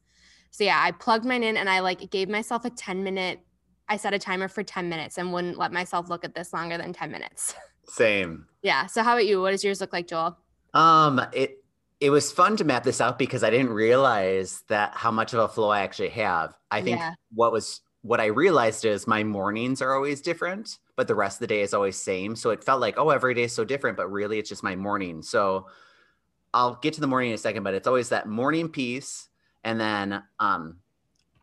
So 0.51 0.65
yeah, 0.65 0.80
I 0.83 0.92
plugged 0.92 1.25
mine 1.25 1.44
in 1.44 1.57
and 1.57 1.69
I 1.69 1.80
like 1.80 2.09
gave 2.12 2.30
myself 2.30 2.65
a 2.65 2.69
10 2.69 3.03
minute, 3.03 3.39
I 3.89 3.98
set 3.98 4.13
a 4.13 4.19
timer 4.19 4.48
for 4.48 4.63
10 4.63 4.89
minutes 4.89 5.18
and 5.18 5.33
wouldn't 5.33 5.57
let 5.57 5.71
myself 5.71 6.09
look 6.09 6.24
at 6.24 6.36
this 6.36 6.53
longer 6.53 6.77
than 6.77 6.94
10 6.94 7.12
minutes. 7.12 7.56
Same. 7.88 8.45
yeah. 8.62 8.86
So 8.86 9.01
how 9.01 9.13
about 9.13 9.25
you? 9.25 9.42
What 9.42 9.51
does 9.51 9.63
yours 9.63 9.81
look 9.81 9.92
like, 9.92 10.07
Joel? 10.07 10.38
Um, 10.74 11.21
it 11.33 11.57
it 12.00 12.09
was 12.09 12.31
fun 12.31 12.57
to 12.57 12.63
map 12.63 12.83
this 12.83 13.00
out 13.00 13.19
because 13.19 13.44
I 13.44 13.50
didn't 13.50 13.69
realize 13.69 14.63
that 14.69 14.94
how 14.95 15.12
much 15.12 15.33
of 15.33 15.39
a 15.39 15.48
flow 15.48 15.69
I 15.69 15.81
actually 15.81 16.09
have. 16.09 16.54
I 16.71 16.81
think 16.81 17.00
yeah. 17.00 17.13
what 17.33 17.51
was 17.51 17.81
what 18.01 18.19
I 18.19 18.25
realized 18.25 18.86
is 18.86 19.07
my 19.07 19.24
mornings 19.24 19.81
are 19.81 19.94
always 19.94 20.21
different, 20.21 20.80
but 20.95 21.07
the 21.07 21.15
rest 21.15 21.36
of 21.36 21.42
the 21.42 21.47
day 21.47 21.62
is 21.62 21.74
always 21.74 21.95
same. 21.95 22.36
So 22.36 22.50
it 22.50 22.63
felt 22.63 22.81
like, 22.81 22.97
oh, 22.97 23.09
every 23.09 23.36
day 23.36 23.44
is 23.44 23.54
so 23.54 23.63
different, 23.63 23.97
but 23.97 24.12
really 24.12 24.39
it's 24.39 24.50
just 24.50 24.63
my 24.63 24.75
morning. 24.75 25.21
So 25.21 25.68
I'll 26.54 26.75
get 26.75 26.95
to 26.95 27.01
the 27.01 27.07
morning 27.07 27.30
in 27.30 27.36
a 27.36 27.38
second, 27.38 27.63
but 27.63 27.75
it's 27.75 27.88
always 27.88 28.09
that 28.09 28.27
morning 28.27 28.69
piece 28.69 29.27
and 29.63 29.80
then 29.80 30.24
um, 30.40 30.78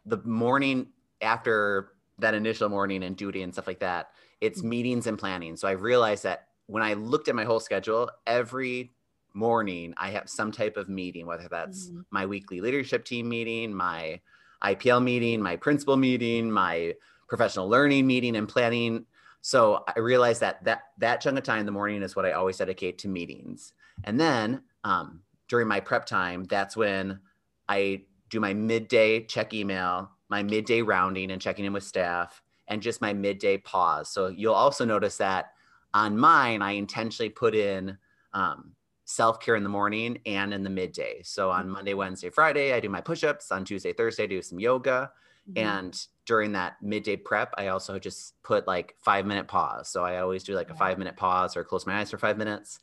the 0.07 0.19
morning 0.25 0.89
after 1.21 1.93
that 2.19 2.35
initial 2.35 2.69
morning 2.69 3.03
and 3.05 3.17
duty 3.17 3.43
and 3.43 3.53
stuff 3.53 3.67
like 3.67 3.81
that, 3.81 4.11
it's 4.41 4.61
mm-hmm. 4.61 4.71
meetings 4.71 5.07
and 5.07 5.19
planning. 5.19 5.57
So 5.57 5.69
I 5.69 5.73
realized 5.73 6.25
that 6.25 6.49
when 6.67 6.83
I 6.83 6.95
looked 6.95 7.29
at 7.29 7.35
my 7.35 7.45
whole 7.45 7.61
schedule, 7.61 8.11
every 8.27 8.93
morning 9.35 9.95
I 9.97 10.11
have 10.11 10.29
some 10.29 10.53
type 10.53 10.77
of 10.77 10.89
meeting, 10.89 11.27
whether 11.27 11.49
that's 11.49 11.89
mm-hmm. 11.89 12.01
my 12.11 12.27
weekly 12.27 12.61
leadership 12.61 13.05
team 13.05 13.29
meeting, 13.29 13.73
my 13.73 14.21
IPL 14.63 15.03
meeting, 15.03 15.41
my 15.41 15.57
principal 15.57 15.97
meeting, 15.97 16.51
my 16.51 16.95
professional 17.29 17.69
learning 17.69 18.07
meeting 18.07 18.37
and 18.37 18.49
planning. 18.49 19.07
So 19.41 19.85
I 19.87 20.01
realized 20.01 20.41
that 20.41 20.65
that 20.65 20.83
that 20.99 21.21
chunk 21.21 21.39
of 21.39 21.45
time 21.45 21.61
in 21.61 21.67
the 21.67 21.73
morning 21.73 22.03
is 22.03 22.17
what 22.17 22.27
I 22.27 22.33
always 22.33 22.57
dedicate 22.57 22.99
to 22.99 23.09
meetings. 23.09 23.73
And 24.05 24.19
then 24.19 24.63
um, 24.85 25.21
during 25.49 25.69
my 25.69 25.81
prep 25.81 26.07
time, 26.07 26.45
that's 26.45 26.77
when 26.77 27.21
I 27.69 28.03
do 28.29 28.41
my 28.41 28.55
midday 28.55 29.21
check 29.25 29.55
email, 29.55 30.11
my 30.29 30.43
midday 30.43 30.83
rounding 30.83 31.31
and 31.31 31.41
checking 31.41 31.65
in 31.65 31.73
with 31.73 31.85
staff, 31.85 32.43
and 32.69 32.83
just 32.83 33.01
my 33.01 33.13
midday 33.13 33.59
pause. 33.59 34.11
So 34.11 34.29
you'll 34.29 34.55
also 34.55 34.85
notice 34.85 35.17
that 35.19 35.53
on 35.95 36.17
mine, 36.19 36.63
I 36.63 36.73
intentionally 36.73 37.31
put 37.31 37.55
in 37.55 37.97
um, 38.33 38.73
self 39.05 39.41
care 39.41 39.57
in 39.57 39.63
the 39.63 39.69
morning 39.69 40.19
and 40.27 40.53
in 40.53 40.63
the 40.63 40.71
midday. 40.71 41.23
So 41.23 41.51
on 41.51 41.65
mm-hmm. 41.65 41.73
Monday, 41.73 41.95
Wednesday, 41.95 42.31
Friday, 42.31 42.73
I 42.73 42.81
do 42.81 42.89
my 42.89 43.01
push 43.01 43.25
ups. 43.25 43.51
On 43.51 43.65
Tuesday, 43.65 43.93
Thursday, 43.93 44.25
I 44.25 44.27
do 44.27 44.43
some 44.43 44.61
yoga. 44.61 45.11
Mm-hmm. 45.51 45.67
And 45.67 46.07
during 46.27 46.53
that 46.53 46.77
midday 46.83 47.17
prep, 47.17 47.55
I 47.57 47.69
also 47.69 47.99
just 47.99 48.41
put 48.43 48.67
like 48.67 48.95
five 48.99 49.25
minute 49.25 49.49
pause. 49.49 49.89
So 49.89 50.05
I 50.05 50.19
always 50.19 50.45
do 50.45 50.55
like 50.55 50.71
a 50.71 50.75
five 50.75 50.99
minute 50.99 51.17
pause 51.17 51.57
or 51.57 51.65
close 51.65 51.87
my 51.87 52.01
eyes 52.01 52.11
for 52.11 52.19
five 52.19 52.37
minutes. 52.37 52.81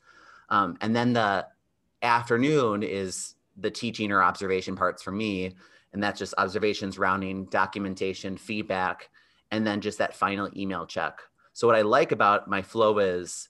Um, 0.49 0.77
and 0.81 0.95
then 0.95 1.13
the 1.13 1.47
afternoon 2.01 2.81
is 2.81 3.35
the 3.57 3.71
teaching 3.71 4.11
or 4.11 4.21
observation 4.23 4.75
parts 4.75 5.01
for 5.01 5.11
me. 5.11 5.55
And 5.93 6.03
that's 6.03 6.19
just 6.19 6.33
observations, 6.37 6.99
rounding, 6.99 7.45
documentation, 7.45 8.37
feedback, 8.37 9.09
and 9.51 9.65
then 9.65 9.81
just 9.81 9.99
that 9.99 10.15
final 10.15 10.49
email 10.55 10.85
check. 10.85 11.19
So, 11.53 11.67
what 11.67 11.75
I 11.75 11.83
like 11.83 12.11
about 12.11 12.49
my 12.49 12.61
flow 12.61 12.99
is 12.99 13.49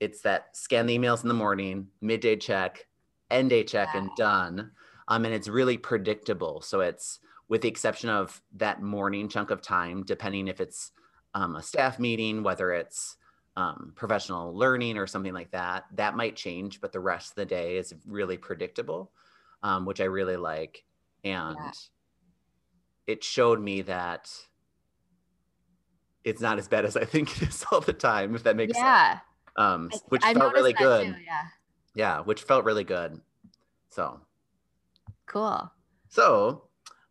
it's 0.00 0.20
that 0.22 0.54
scan 0.54 0.86
the 0.86 0.98
emails 0.98 1.22
in 1.22 1.28
the 1.28 1.34
morning, 1.34 1.88
midday 2.02 2.36
check, 2.36 2.86
end 3.30 3.50
day 3.50 3.64
check, 3.64 3.88
and 3.94 4.10
done. 4.16 4.72
Um, 5.08 5.24
and 5.24 5.32
it's 5.32 5.48
really 5.48 5.78
predictable. 5.78 6.60
So, 6.60 6.80
it's 6.80 7.20
with 7.48 7.62
the 7.62 7.68
exception 7.68 8.10
of 8.10 8.42
that 8.56 8.82
morning 8.82 9.28
chunk 9.28 9.50
of 9.50 9.62
time, 9.62 10.02
depending 10.02 10.48
if 10.48 10.60
it's 10.60 10.90
um, 11.34 11.56
a 11.56 11.62
staff 11.62 11.98
meeting, 11.98 12.42
whether 12.42 12.72
it's 12.72 13.16
um, 13.56 13.92
professional 13.96 14.54
learning 14.54 14.98
or 14.98 15.06
something 15.06 15.32
like 15.32 15.50
that, 15.52 15.84
that 15.94 16.16
might 16.16 16.36
change, 16.36 16.80
but 16.80 16.92
the 16.92 17.00
rest 17.00 17.30
of 17.30 17.34
the 17.36 17.46
day 17.46 17.76
is 17.76 17.94
really 18.06 18.36
predictable, 18.36 19.10
um, 19.62 19.84
which 19.84 20.00
I 20.00 20.04
really 20.04 20.36
like. 20.36 20.84
And 21.24 21.56
yeah. 21.58 21.70
it 23.06 23.24
showed 23.24 23.60
me 23.60 23.82
that 23.82 24.30
it's 26.24 26.40
not 26.40 26.58
as 26.58 26.68
bad 26.68 26.84
as 26.84 26.96
I 26.96 27.04
think 27.04 27.40
it 27.42 27.48
is 27.48 27.64
all 27.72 27.80
the 27.80 27.92
time, 27.92 28.34
if 28.34 28.42
that 28.44 28.56
makes 28.56 28.76
yeah. 28.76 29.12
sense. 29.12 29.20
Um, 29.56 29.90
which 30.08 30.22
I, 30.22 30.34
felt 30.34 30.52
really 30.52 30.74
good. 30.74 31.06
Too, 31.06 31.20
yeah. 31.24 31.42
Yeah, 31.94 32.20
which 32.20 32.42
felt 32.42 32.66
really 32.66 32.84
good. 32.84 33.20
So 33.88 34.20
Cool. 35.26 35.70
So, 36.08 36.62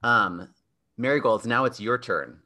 um, 0.01 0.47
Marigolds, 0.97 1.45
now 1.45 1.65
it's 1.65 1.79
your 1.79 1.97
turn. 1.97 2.39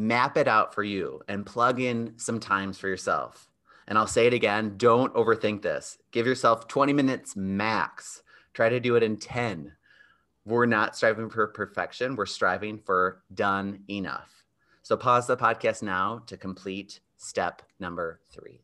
Map 0.00 0.38
it 0.38 0.48
out 0.48 0.74
for 0.74 0.82
you 0.82 1.20
and 1.28 1.44
plug 1.44 1.78
in 1.78 2.14
some 2.16 2.40
times 2.40 2.78
for 2.78 2.88
yourself. 2.88 3.50
And 3.86 3.98
I'll 3.98 4.06
say 4.06 4.26
it 4.26 4.32
again 4.32 4.78
don't 4.78 5.12
overthink 5.12 5.60
this. 5.60 5.98
Give 6.10 6.26
yourself 6.26 6.66
20 6.68 6.94
minutes 6.94 7.36
max. 7.36 8.22
Try 8.54 8.70
to 8.70 8.80
do 8.80 8.96
it 8.96 9.02
in 9.02 9.18
10. 9.18 9.72
We're 10.46 10.64
not 10.64 10.96
striving 10.96 11.28
for 11.28 11.46
perfection, 11.48 12.16
we're 12.16 12.24
striving 12.24 12.78
for 12.78 13.22
done 13.34 13.80
enough. 13.90 14.46
So, 14.82 14.96
pause 14.96 15.26
the 15.26 15.36
podcast 15.36 15.82
now 15.82 16.22
to 16.28 16.38
complete 16.38 17.00
step 17.18 17.60
number 17.78 18.20
three. 18.32 18.62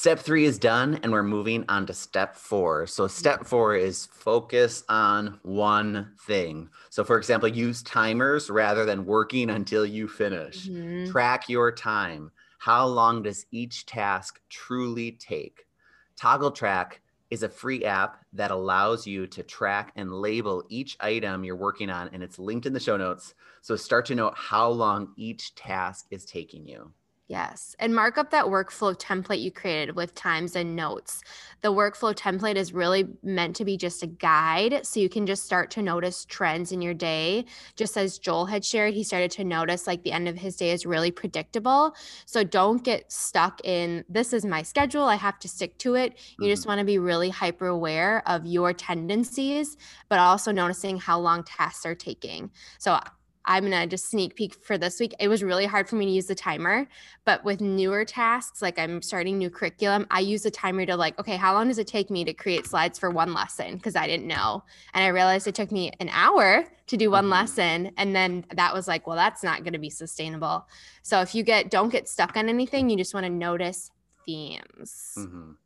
Step 0.00 0.18
three 0.18 0.46
is 0.46 0.58
done, 0.58 0.98
and 1.02 1.12
we're 1.12 1.22
moving 1.22 1.62
on 1.68 1.84
to 1.84 1.92
step 1.92 2.34
four. 2.34 2.86
So, 2.86 3.06
step 3.06 3.44
four 3.44 3.76
is 3.76 4.06
focus 4.06 4.82
on 4.88 5.38
one 5.42 6.14
thing. 6.26 6.70
So, 6.88 7.04
for 7.04 7.18
example, 7.18 7.50
use 7.50 7.82
timers 7.82 8.48
rather 8.48 8.86
than 8.86 9.04
working 9.04 9.50
until 9.50 9.84
you 9.84 10.08
finish. 10.08 10.70
Mhm. 10.70 11.10
Track 11.12 11.50
your 11.50 11.70
time. 11.70 12.32
How 12.60 12.86
long 12.86 13.22
does 13.22 13.44
each 13.50 13.84
task 13.84 14.40
truly 14.48 15.12
take? 15.12 15.66
Toggl 16.18 16.54
Track 16.54 17.02
is 17.28 17.42
a 17.42 17.48
free 17.50 17.84
app 17.84 18.24
that 18.32 18.50
allows 18.50 19.06
you 19.06 19.26
to 19.26 19.42
track 19.42 19.92
and 19.96 20.10
label 20.10 20.64
each 20.70 20.96
item 21.00 21.44
you're 21.44 21.56
working 21.56 21.90
on, 21.90 22.08
and 22.08 22.22
it's 22.22 22.38
linked 22.38 22.64
in 22.64 22.72
the 22.72 22.80
show 22.80 22.96
notes. 22.96 23.34
So, 23.60 23.76
start 23.76 24.06
to 24.06 24.14
know 24.14 24.32
how 24.34 24.70
long 24.70 25.12
each 25.18 25.54
task 25.56 26.06
is 26.10 26.24
taking 26.24 26.66
you. 26.66 26.94
Yes. 27.30 27.76
And 27.78 27.94
mark 27.94 28.18
up 28.18 28.32
that 28.32 28.46
workflow 28.46 28.92
template 28.92 29.40
you 29.40 29.52
created 29.52 29.94
with 29.94 30.16
times 30.16 30.56
and 30.56 30.74
notes. 30.74 31.22
The 31.60 31.72
workflow 31.72 32.12
template 32.12 32.56
is 32.56 32.72
really 32.72 33.06
meant 33.22 33.54
to 33.54 33.64
be 33.64 33.76
just 33.76 34.02
a 34.02 34.08
guide. 34.08 34.84
So 34.84 34.98
you 34.98 35.08
can 35.08 35.26
just 35.26 35.44
start 35.44 35.70
to 35.72 35.82
notice 35.82 36.24
trends 36.24 36.72
in 36.72 36.82
your 36.82 36.92
day. 36.92 37.44
Just 37.76 37.96
as 37.96 38.18
Joel 38.18 38.46
had 38.46 38.64
shared, 38.64 38.94
he 38.94 39.04
started 39.04 39.30
to 39.30 39.44
notice 39.44 39.86
like 39.86 40.02
the 40.02 40.10
end 40.10 40.26
of 40.26 40.38
his 40.38 40.56
day 40.56 40.72
is 40.72 40.84
really 40.84 41.12
predictable. 41.12 41.94
So 42.26 42.42
don't 42.42 42.82
get 42.82 43.12
stuck 43.12 43.60
in 43.62 44.04
this 44.08 44.32
is 44.32 44.44
my 44.44 44.62
schedule. 44.62 45.04
I 45.04 45.14
have 45.14 45.38
to 45.38 45.48
stick 45.48 45.78
to 45.78 45.94
it. 45.94 46.18
You 46.40 46.50
just 46.50 46.62
mm-hmm. 46.62 46.70
want 46.70 46.78
to 46.80 46.84
be 46.84 46.98
really 46.98 47.30
hyper 47.30 47.68
aware 47.68 48.24
of 48.26 48.44
your 48.44 48.72
tendencies, 48.72 49.76
but 50.08 50.18
also 50.18 50.50
noticing 50.50 50.98
how 50.98 51.20
long 51.20 51.44
tasks 51.44 51.86
are 51.86 51.94
taking. 51.94 52.50
So 52.80 52.98
I'm 53.44 53.64
gonna 53.64 53.86
just 53.86 54.10
sneak 54.10 54.36
peek 54.36 54.54
for 54.54 54.76
this 54.76 55.00
week. 55.00 55.14
It 55.18 55.28
was 55.28 55.42
really 55.42 55.64
hard 55.66 55.88
for 55.88 55.96
me 55.96 56.04
to 56.06 56.12
use 56.12 56.26
the 56.26 56.34
timer, 56.34 56.86
but 57.24 57.42
with 57.44 57.60
newer 57.60 58.04
tasks, 58.04 58.60
like 58.60 58.78
I'm 58.78 59.00
starting 59.02 59.38
new 59.38 59.48
curriculum, 59.50 60.06
I 60.10 60.20
use 60.20 60.42
the 60.42 60.50
timer 60.50 60.84
to 60.86 60.96
like, 60.96 61.18
okay, 61.18 61.36
how 61.36 61.54
long 61.54 61.68
does 61.68 61.78
it 61.78 61.86
take 61.86 62.10
me 62.10 62.24
to 62.24 62.34
create 62.34 62.66
slides 62.66 62.98
for 62.98 63.10
one 63.10 63.32
lesson? 63.32 63.76
Because 63.76 63.96
I 63.96 64.06
didn't 64.06 64.26
know. 64.26 64.62
And 64.92 65.02
I 65.04 65.08
realized 65.08 65.46
it 65.46 65.54
took 65.54 65.72
me 65.72 65.90
an 66.00 66.10
hour 66.10 66.66
to 66.88 66.96
do 66.96 67.10
one 67.10 67.26
Mhm. 67.26 67.30
lesson. 67.30 67.92
And 67.96 68.14
then 68.14 68.44
that 68.54 68.74
was 68.74 68.86
like, 68.86 69.06
well, 69.06 69.16
that's 69.16 69.42
not 69.42 69.64
gonna 69.64 69.78
be 69.78 69.90
sustainable. 69.90 70.66
So 71.02 71.20
if 71.22 71.34
you 71.34 71.42
get 71.42 71.70
don't 71.70 71.88
get 71.88 72.08
stuck 72.08 72.36
on 72.36 72.48
anything, 72.48 72.90
you 72.90 72.96
just 72.96 73.14
want 73.14 73.24
to 73.24 73.30
notice 73.30 73.90
themes. 74.26 75.14
Mhm. 75.16 75.56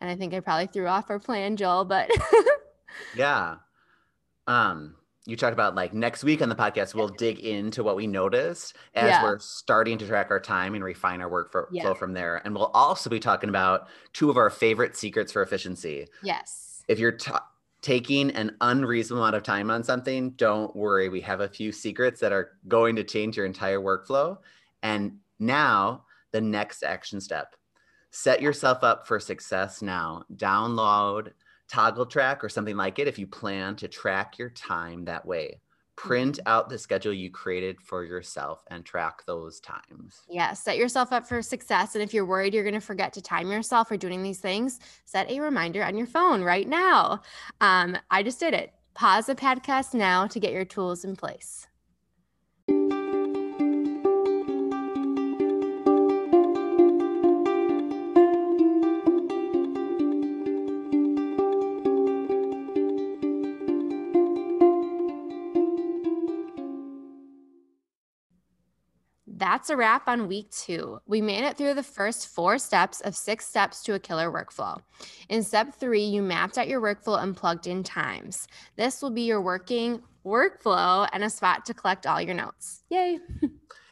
And 0.00 0.10
I 0.10 0.16
think 0.16 0.34
I 0.34 0.40
probably 0.40 0.66
threw 0.66 0.88
off 0.88 1.08
our 1.08 1.18
plan, 1.18 1.56
Joel, 1.56 1.84
but 1.84 2.10
Yeah. 3.14 3.56
Um, 4.46 4.96
you 5.26 5.36
talked 5.36 5.52
about 5.52 5.74
like 5.74 5.92
next 5.92 6.22
week 6.24 6.40
on 6.40 6.48
the 6.48 6.54
podcast, 6.54 6.94
we'll 6.94 7.08
dig 7.08 7.40
into 7.40 7.82
what 7.82 7.96
we 7.96 8.06
noticed 8.06 8.76
as 8.94 9.10
Yeah. 9.10 9.22
we're 9.24 9.38
starting 9.40 9.98
to 9.98 10.06
track 10.06 10.30
our 10.30 10.38
time 10.40 10.74
and 10.74 10.84
refine 10.84 11.20
our 11.20 11.28
work 11.28 11.50
for, 11.50 11.68
Yeah. 11.72 11.82
flow 11.82 11.94
from 11.94 12.12
there. 12.12 12.40
And 12.44 12.54
we'll 12.54 12.70
also 12.74 13.10
be 13.10 13.18
talking 13.20 13.48
about 13.48 13.88
two 14.12 14.30
of 14.30 14.36
our 14.36 14.50
favorite 14.50 14.96
secrets 14.96 15.32
for 15.32 15.42
efficiency. 15.42 16.06
yes. 16.22 16.84
If 16.88 16.98
you're 17.00 17.12
ta 17.12 17.44
taking 17.82 18.30
an 18.32 18.56
unreasonable 18.62 19.22
amount 19.22 19.36
of 19.36 19.42
time 19.42 19.70
on 19.70 19.82
something, 19.84 20.30
don't 20.30 20.74
worry. 20.74 21.08
We 21.08 21.20
have 21.20 21.40
a 21.40 21.48
few 21.48 21.70
secrets 21.72 22.20
that 22.20 22.32
are 22.32 22.52
going 22.66 22.96
to 22.96 23.04
change 23.04 23.36
your 23.36 23.46
entire 23.46 23.78
workflow. 23.80 24.38
And 24.82 25.18
now, 25.38 26.04
the 26.32 26.40
next 26.40 26.82
action 26.82 27.20
step 27.20 27.54
set 28.10 28.40
yourself 28.40 28.82
up 28.82 29.06
for 29.06 29.20
success 29.20 29.82
now. 29.82 30.24
Download 30.34 31.32
Toggl 31.70 32.08
Track 32.08 32.44
or 32.44 32.48
something 32.48 32.76
like 32.76 32.98
it 32.98 33.08
if 33.08 33.18
you 33.18 33.26
plan 33.26 33.76
to 33.76 33.88
track 33.88 34.38
your 34.38 34.50
time 34.50 35.04
that 35.04 35.26
way. 35.26 35.60
Print 35.96 36.38
out 36.44 36.68
the 36.68 36.78
schedule 36.78 37.12
you 37.12 37.30
created 37.30 37.80
for 37.80 38.04
yourself 38.04 38.62
and 38.70 38.84
track 38.84 39.24
those 39.26 39.60
times. 39.60 40.20
Yeah, 40.28 40.52
set 40.52 40.76
yourself 40.76 41.10
up 41.10 41.26
for 41.26 41.40
success. 41.40 41.94
And 41.94 42.04
if 42.04 42.12
you're 42.12 42.26
worried 42.26 42.52
you're 42.52 42.64
going 42.64 42.74
to 42.74 42.80
forget 42.80 43.14
to 43.14 43.22
time 43.22 43.50
yourself 43.50 43.90
or 43.90 43.96
doing 43.96 44.22
these 44.22 44.38
things, 44.38 44.78
set 45.06 45.30
a 45.30 45.40
reminder 45.40 45.82
on 45.82 45.96
your 45.96 46.06
phone 46.06 46.42
right 46.42 46.68
now. 46.68 47.22
Um, 47.62 47.96
I 48.10 48.22
just 48.22 48.38
did 48.38 48.52
it. 48.52 48.74
Pause 48.92 49.26
the 49.26 49.34
podcast 49.34 49.94
now 49.94 50.26
to 50.26 50.38
get 50.38 50.52
your 50.52 50.66
tools 50.66 51.04
in 51.04 51.16
place. 51.16 51.65
That's 69.56 69.70
a 69.70 69.76
wrap 69.78 70.06
on 70.06 70.28
week 70.28 70.50
two. 70.50 70.98
We 71.06 71.22
made 71.22 71.42
it 71.42 71.56
through 71.56 71.72
the 71.72 71.82
first 71.82 72.28
four 72.28 72.58
steps 72.58 73.00
of 73.00 73.16
six 73.16 73.46
steps 73.46 73.82
to 73.84 73.94
a 73.94 73.98
killer 73.98 74.30
workflow. 74.30 74.82
In 75.30 75.42
step 75.42 75.74
three, 75.80 76.04
you 76.04 76.20
mapped 76.20 76.58
out 76.58 76.68
your 76.68 76.82
workflow 76.82 77.22
and 77.22 77.34
plugged 77.34 77.66
in 77.66 77.82
times. 77.82 78.46
This 78.76 79.00
will 79.00 79.12
be 79.12 79.22
your 79.22 79.40
working 79.40 80.02
workflow 80.26 81.08
and 81.10 81.24
a 81.24 81.30
spot 81.30 81.64
to 81.64 81.72
collect 81.72 82.06
all 82.06 82.20
your 82.20 82.34
notes. 82.34 82.82
Yay. 82.90 83.18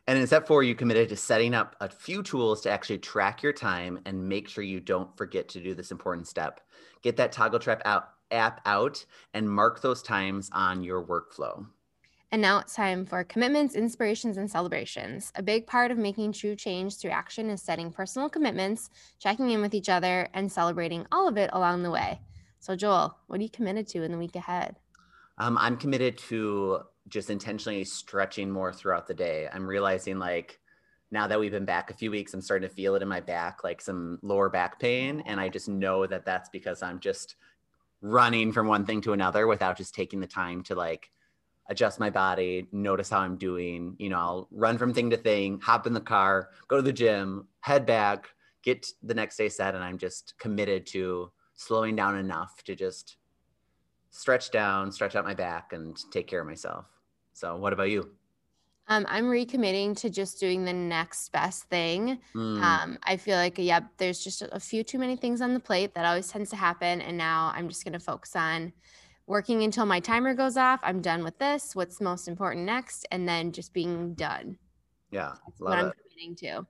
And 0.07 0.19
in 0.19 0.27
step 0.27 0.47
four, 0.47 0.63
you 0.63 0.75
committed 0.75 1.09
to 1.09 1.17
setting 1.17 1.55
up 1.55 1.77
a 1.81 1.89
few 1.89 2.23
tools 2.23 2.61
to 2.61 2.71
actually 2.71 2.99
track 2.99 3.43
your 3.43 3.55
time 3.55 4.01
and 4.05 4.29
make 4.29 4.51
sure 4.51 4.63
you 4.63 4.79
don't 4.79 5.17
forget 5.17 5.49
to 5.49 5.63
do 5.63 5.75
this 5.75 5.91
important 5.91 6.29
step. 6.29 6.61
Get 7.01 7.17
that 7.17 7.33
toggle 7.33 7.59
trap 7.59 7.81
out, 7.87 8.11
app 8.31 8.61
out 8.67 9.03
and 9.33 9.49
mark 9.49 9.81
those 9.81 10.03
times 10.03 10.51
on 10.53 10.85
your 10.85 11.03
workflow. 11.03 11.65
And 12.35 12.43
now 12.43 12.59
it's 12.59 12.75
time 12.75 13.07
for 13.07 13.23
commitments, 13.23 13.77
inspirations, 13.77 14.37
and 14.39 14.51
celebrations. 14.51 15.31
A 15.37 15.43
big 15.43 15.69
part 15.69 15.93
of 15.93 15.99
making 15.99 16.33
true 16.33 16.57
change 16.57 16.97
through 16.97 17.13
action 17.13 17.49
is 17.49 17.63
setting 17.63 17.93
personal 17.93 18.29
commitments, 18.29 18.91
checking 19.21 19.51
in 19.51 19.61
with 19.61 19.73
each 19.73 19.89
other, 19.89 20.29
and 20.35 20.51
celebrating 20.51 21.07
all 21.13 21.29
of 21.29 21.37
it 21.37 21.49
along 21.53 21.85
the 21.85 21.93
way. 21.93 22.19
So, 22.59 22.75
Joel, 22.75 23.17
what 23.29 23.39
are 23.39 23.43
you 23.45 23.49
committed 23.49 23.87
to 23.91 24.03
in 24.03 24.11
the 24.11 24.19
week 24.19 24.35
ahead? 24.35 24.75
Um, 25.39 25.57
I'm 25.59 25.77
committed 25.77 26.19
to 26.27 26.81
just 27.07 27.31
intentionally 27.31 27.85
stretching 27.85 28.51
more 28.51 28.73
throughout 28.73 29.07
the 29.07 29.15
day. 29.15 29.49
I'm 29.53 29.65
realizing 29.65 30.19
like 30.19 30.59
now 31.13 31.29
that 31.29 31.39
we've 31.39 31.53
been 31.53 31.65
back 31.65 31.91
a 31.91 31.95
few 31.95 32.11
weeks, 32.11 32.35
I'm 32.35 32.43
starting 32.43 32.69
to 32.69 32.75
feel 32.75 32.97
it 32.97 33.03
in 33.03 33.07
my 33.07 33.21
back, 33.21 33.63
like 33.63 33.81
some 33.81 34.19
lower 34.23 34.51
back 34.51 34.81
pain. 34.81 35.23
And 35.25 35.39
I 35.39 35.51
just 35.51 35.69
know 35.69 36.05
that 36.09 36.27
that's 36.27 36.49
because 36.49 36.83
I'm 36.83 36.99
just 36.99 37.37
running 38.01 38.51
from 38.51 38.67
one 38.67 38.85
thing 38.85 39.03
to 39.03 39.13
another 39.13 39.47
without 39.47 39.77
just 39.77 39.95
taking 39.95 40.19
the 40.19 40.27
time 40.27 40.65
to 40.65 40.75
like 40.75 41.13
adjust 41.69 41.99
my 41.99 42.11
body, 42.11 42.69
notice 42.73 43.11
how 43.11 43.21
I'm 43.21 43.37
doing. 43.37 43.97
You 43.99 44.11
know, 44.11 44.19
I'll 44.19 44.49
run 44.51 44.79
from 44.79 44.93
thing 44.93 45.11
to 45.11 45.17
thing, 45.17 45.61
hop 45.61 45.87
in 45.87 45.95
the 45.95 46.01
car, 46.01 46.51
go 46.69 46.77
to 46.77 46.83
the 46.83 46.93
gym, 46.93 47.49
head 47.61 47.87
back, 47.87 48.29
get 48.63 48.87
the 49.03 49.15
next 49.15 49.37
day 49.37 49.49
set. 49.49 49.75
And 49.75 49.83
I'm 49.83 49.99
just 49.99 50.35
committed 50.39 50.87
to 50.89 51.31
slowing 51.55 51.97
down 51.97 52.19
enough 52.19 52.63
to 52.65 52.75
just 52.75 53.17
stretch 54.11 54.51
down, 54.51 54.93
stretch 54.93 55.17
out 55.17 55.25
my 55.25 55.35
back, 55.35 55.73
and 55.73 55.97
take 56.13 56.27
care 56.27 56.41
of 56.41 56.47
myself. 56.47 56.87
So, 57.33 57.57
what 57.57 57.73
about 57.73 57.91
you? 57.91 58.11
Um, 58.87 59.07
I'm 59.09 59.25
recommitting 59.25 59.97
to 60.01 60.11
just 60.11 60.39
doing 60.39 60.65
the 60.67 60.73
next 60.73 61.33
best 61.33 61.65
thing. 61.65 62.19
Mm, 62.37 62.61
Um, 62.63 62.99
I 63.03 63.17
feel 63.17 63.37
like, 63.37 63.57
yep, 63.59 63.85
there's 63.97 64.23
just 64.23 64.43
a 64.43 64.55
a 64.55 64.61
few 64.61 64.85
too 64.85 64.99
many 64.99 65.17
things 65.17 65.41
on 65.41 65.55
the 65.55 65.61
plate. 65.61 65.95
That 65.95 66.05
always 66.05 66.29
tends 66.29 66.51
to 66.51 66.57
happen. 66.57 67.01
And 67.01 67.17
now 67.17 67.51
I'm 67.55 67.69
just 67.69 67.83
going 67.85 67.95
to 67.95 67.99
focus 67.99 68.37
on 68.37 68.75
working 69.27 69.63
until 69.63 69.87
my 69.87 70.01
timer 70.01 70.35
goes 70.35 70.57
off. 70.57 70.81
I'm 70.83 71.01
done 71.01 71.25
with 71.25 71.39
this. 71.39 71.75
What's 71.75 72.01
most 72.01 72.29
important 72.29 72.65
next? 72.65 73.07
And 73.11 73.29
then 73.29 73.53
just 73.53 73.73
being 73.73 74.15
done. 74.15 74.59
yeah, 75.11 75.35
That's 75.47 75.61
what 75.61 75.79
I'm 75.79 75.87
it. 75.87 75.95
committing 76.03 76.37
to. 76.37 76.67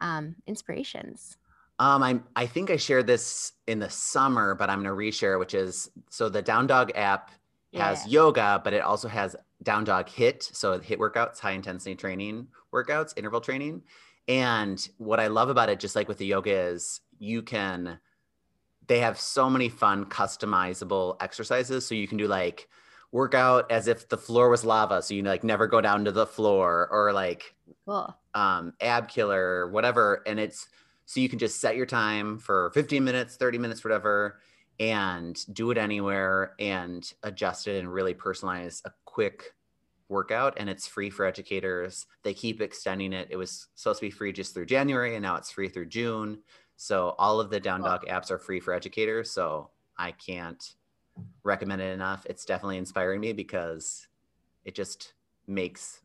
Um, 0.00 0.36
inspirations. 0.46 1.36
Um, 1.80 2.02
I 2.02 2.20
I 2.36 2.46
think 2.46 2.70
I 2.70 2.76
shared 2.76 3.06
this 3.06 3.52
in 3.66 3.78
the 3.78 3.90
summer, 3.90 4.54
but 4.54 4.68
I'm 4.70 4.82
gonna 4.82 4.94
reshare, 4.94 5.38
which 5.38 5.54
is 5.54 5.90
so 6.10 6.28
the 6.28 6.42
Down 6.42 6.66
Dog 6.66 6.92
app 6.94 7.30
has 7.74 8.04
Yeah. 8.04 8.10
yoga, 8.10 8.60
but 8.64 8.72
it 8.72 8.82
also 8.82 9.08
has 9.08 9.36
Down 9.62 9.84
Dog 9.84 10.08
HIIT, 10.08 10.42
so 10.54 10.78
HIIT 10.78 10.98
workouts, 10.98 11.38
high 11.38 11.52
intensity 11.52 11.94
training 11.94 12.48
workouts, 12.72 13.12
interval 13.16 13.40
training. 13.40 13.82
And 14.26 14.86
what 14.98 15.20
I 15.20 15.28
love 15.28 15.48
about 15.48 15.68
it, 15.68 15.80
just 15.80 15.96
like 15.96 16.08
with 16.08 16.18
the 16.18 16.26
yoga, 16.26 16.50
is 16.52 17.00
you 17.18 17.42
can 17.42 17.98
they 18.88 18.98
have 19.00 19.20
so 19.20 19.48
many 19.48 19.68
fun 19.68 20.06
customizable 20.06 21.16
exercises. 21.20 21.86
So 21.86 21.94
you 21.94 22.08
can 22.08 22.18
do 22.18 22.26
like 22.26 22.68
workout 23.12 23.70
as 23.70 23.86
if 23.86 24.08
the 24.08 24.18
floor 24.18 24.50
was 24.50 24.66
lava 24.66 25.00
so 25.00 25.14
you 25.14 25.22
like 25.22 25.42
never 25.42 25.66
go 25.66 25.80
down 25.80 26.04
to 26.04 26.12
the 26.12 26.26
floor 26.26 26.88
or 26.90 27.10
like 27.12 27.54
Cool. 27.86 28.14
um 28.34 28.72
ab 28.80 29.08
killer 29.08 29.68
whatever. 29.70 30.22
And 30.26 30.40
it's 30.40 30.68
so 31.06 31.20
you 31.20 31.28
can 31.28 31.38
just 31.38 31.60
set 31.60 31.76
your 31.76 31.86
time 31.86 32.38
for 32.38 32.70
15 32.74 33.04
minutes 33.04 33.36
30 33.36 33.58
minutes 33.58 33.84
whatever 33.84 34.40
and 34.80 35.38
do 35.54 35.70
it 35.70 35.78
anywhere 35.78 36.54
and 36.58 37.12
adjust 37.22 37.66
it 37.66 37.78
and 37.78 37.92
really 37.92 38.14
personalize 38.14 38.82
a 38.84 38.92
quick 39.04 39.54
workout. 40.08 40.54
And 40.58 40.70
it's 40.70 40.86
free 40.86 41.10
for 41.10 41.26
educators. 41.26 42.06
They 42.22 42.32
keep 42.32 42.60
extending 42.60 43.12
it. 43.12 43.28
It 43.30 43.36
was 43.36 43.66
supposed 43.74 44.00
to 44.00 44.06
be 44.06 44.10
free 44.10 44.32
just 44.32 44.54
through 44.54 44.66
january 44.66 45.14
and 45.14 45.22
now 45.22 45.36
it's 45.36 45.50
free 45.50 45.68
through 45.68 45.86
june 45.86 46.38
so 46.80 47.16
all 47.18 47.40
of 47.40 47.50
the 47.50 47.58
down 47.58 47.80
dog 47.82 48.04
apps 48.06 48.30
are 48.30 48.38
free 48.38 48.60
for 48.60 48.72
educators 48.72 49.30
so 49.30 49.68
i 49.98 50.12
can't 50.12 50.76
recommend 51.42 51.82
it 51.82 51.92
enough 51.92 52.24
it's 52.30 52.44
definitely 52.44 52.76
inspiring 52.78 53.20
me 53.20 53.32
because 53.32 54.06
it 54.64 54.74
just 54.76 55.14
makes 55.48 56.02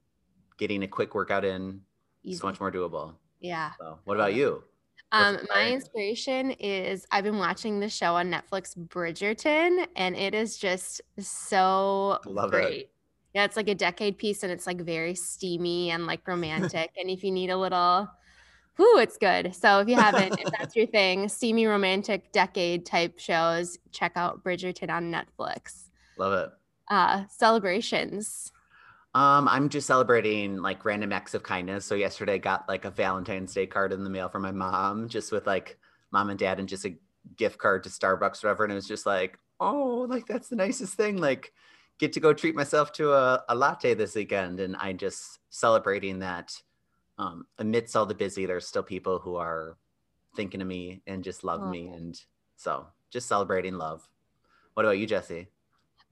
getting 0.57 0.81
a 0.83 0.87
quick 0.87 1.13
workout 1.13 1.45
in 1.45 1.79
Easy. 2.23 2.39
so 2.39 2.47
much 2.47 2.59
more 2.59 2.71
doable 2.71 3.13
Yeah. 3.39 3.71
so 3.79 3.99
what 4.05 4.15
about 4.15 4.33
you 4.33 4.63
Um, 5.11 5.37
my 5.53 5.69
inspiration 5.71 6.49
is 6.59 7.05
I've 7.11 7.23
been 7.23 7.37
watching 7.37 7.79
the 7.79 7.87
show 7.89 8.15
on 8.15 8.31
Netflix, 8.31 8.75
Bridgerton, 8.75 9.85
and 9.95 10.15
it 10.15 10.33
is 10.33 10.57
just 10.57 11.01
so 11.19 12.17
Love 12.25 12.55
it. 12.55 12.89
Yeah, 13.35 13.45
it's 13.45 13.55
like 13.55 13.69
a 13.69 13.75
decade 13.75 14.17
piece, 14.17 14.41
and 14.41 14.51
it's 14.51 14.65
like 14.65 14.81
very 14.81 15.13
steamy 15.13 15.91
and 15.91 16.07
like 16.07 16.27
romantic. 16.27 16.89
and 16.99 17.11
if 17.11 17.23
you 17.23 17.29
need 17.31 17.51
a 17.51 17.57
little, 17.57 18.09
whoo, 18.77 18.97
it's 18.97 19.17
good. 19.17 19.55
So 19.55 19.79
if 19.79 19.87
you 19.87 19.95
haven't, 19.95 20.39
if 20.39 20.51
that's 20.57 20.75
your 20.75 20.87
thing, 20.87 21.29
steamy 21.29 21.65
romantic 21.65 22.31
decade 22.31 22.85
type 22.85 23.19
shows, 23.19 23.77
check 23.91 24.13
out 24.15 24.43
Bridgerton 24.43 24.89
on 24.89 25.11
Netflix. 25.11 25.89
love 26.17 26.33
it 26.33 26.49
Uh, 26.89 27.23
celebrations. 27.29 28.51
Um, 29.15 29.47
I'm 29.47 29.69
just 29.69 29.85
celebrating 29.85 30.57
like 30.57 30.85
random 30.85 31.13
acts 31.13 31.35
of 31.35 31.43
kindness. 31.43 31.85
So 31.85 31.93
yesterday 31.93 32.33
I 32.33 32.37
got 32.39 32.67
like 32.67 32.85
a 32.85 32.89
Valentine's 32.89 33.53
Day 33.53 33.67
card 33.67 33.93
in 33.93 34.03
the 34.03 34.09
mail 34.09 34.27
from 34.27 34.41
my 34.41 34.51
mom, 34.51 35.07
just 35.07 35.31
with 35.31 35.45
like 35.45 35.77
mom 36.11 36.31
and 36.31 36.39
dad 36.39 36.59
and 36.59 36.67
just 36.67 36.85
a 36.85 36.95
gift 37.37 37.59
card 37.59 37.83
to 37.83 37.89
Starbucks 37.89 38.43
or 38.43 38.47
whatever. 38.47 38.63
And 38.63 38.71
it 38.71 38.75
was 38.75 38.87
just 38.87 39.05
like, 39.05 39.37
oh, 39.59 40.07
like 40.09 40.25
that's 40.25 40.49
the 40.49 40.55
nicest 40.55 40.95
thing. 40.95 41.17
Like 41.17 41.53
get 41.99 42.13
to 42.13 42.19
go 42.19 42.33
treat 42.33 42.55
myself 42.55 42.91
to 42.93 43.13
a, 43.13 43.43
a 43.49 43.55
latte 43.55 43.93
this 43.93 44.15
weekend. 44.15 44.59
And 44.59 44.75
I 44.75 44.93
just 44.93 45.39
celebrating 45.51 46.19
that 46.19 46.51
um 47.17 47.45
amidst 47.59 47.95
all 47.95 48.05
the 48.05 48.15
busy, 48.15 48.45
there's 48.45 48.67
still 48.67 48.83
people 48.83 49.19
who 49.19 49.35
are 49.35 49.77
thinking 50.35 50.61
of 50.61 50.67
me 50.67 51.01
and 51.05 51.23
just 51.23 51.43
love 51.43 51.61
Oh. 51.61 51.69
me. 51.69 51.87
And 51.87 52.19
so 52.55 52.87
just 53.11 53.27
celebrating 53.27 53.77
love. 53.77 54.07
What 54.73 54.85
about 54.85 54.97
you, 54.97 55.05
Jesse? 55.05 55.47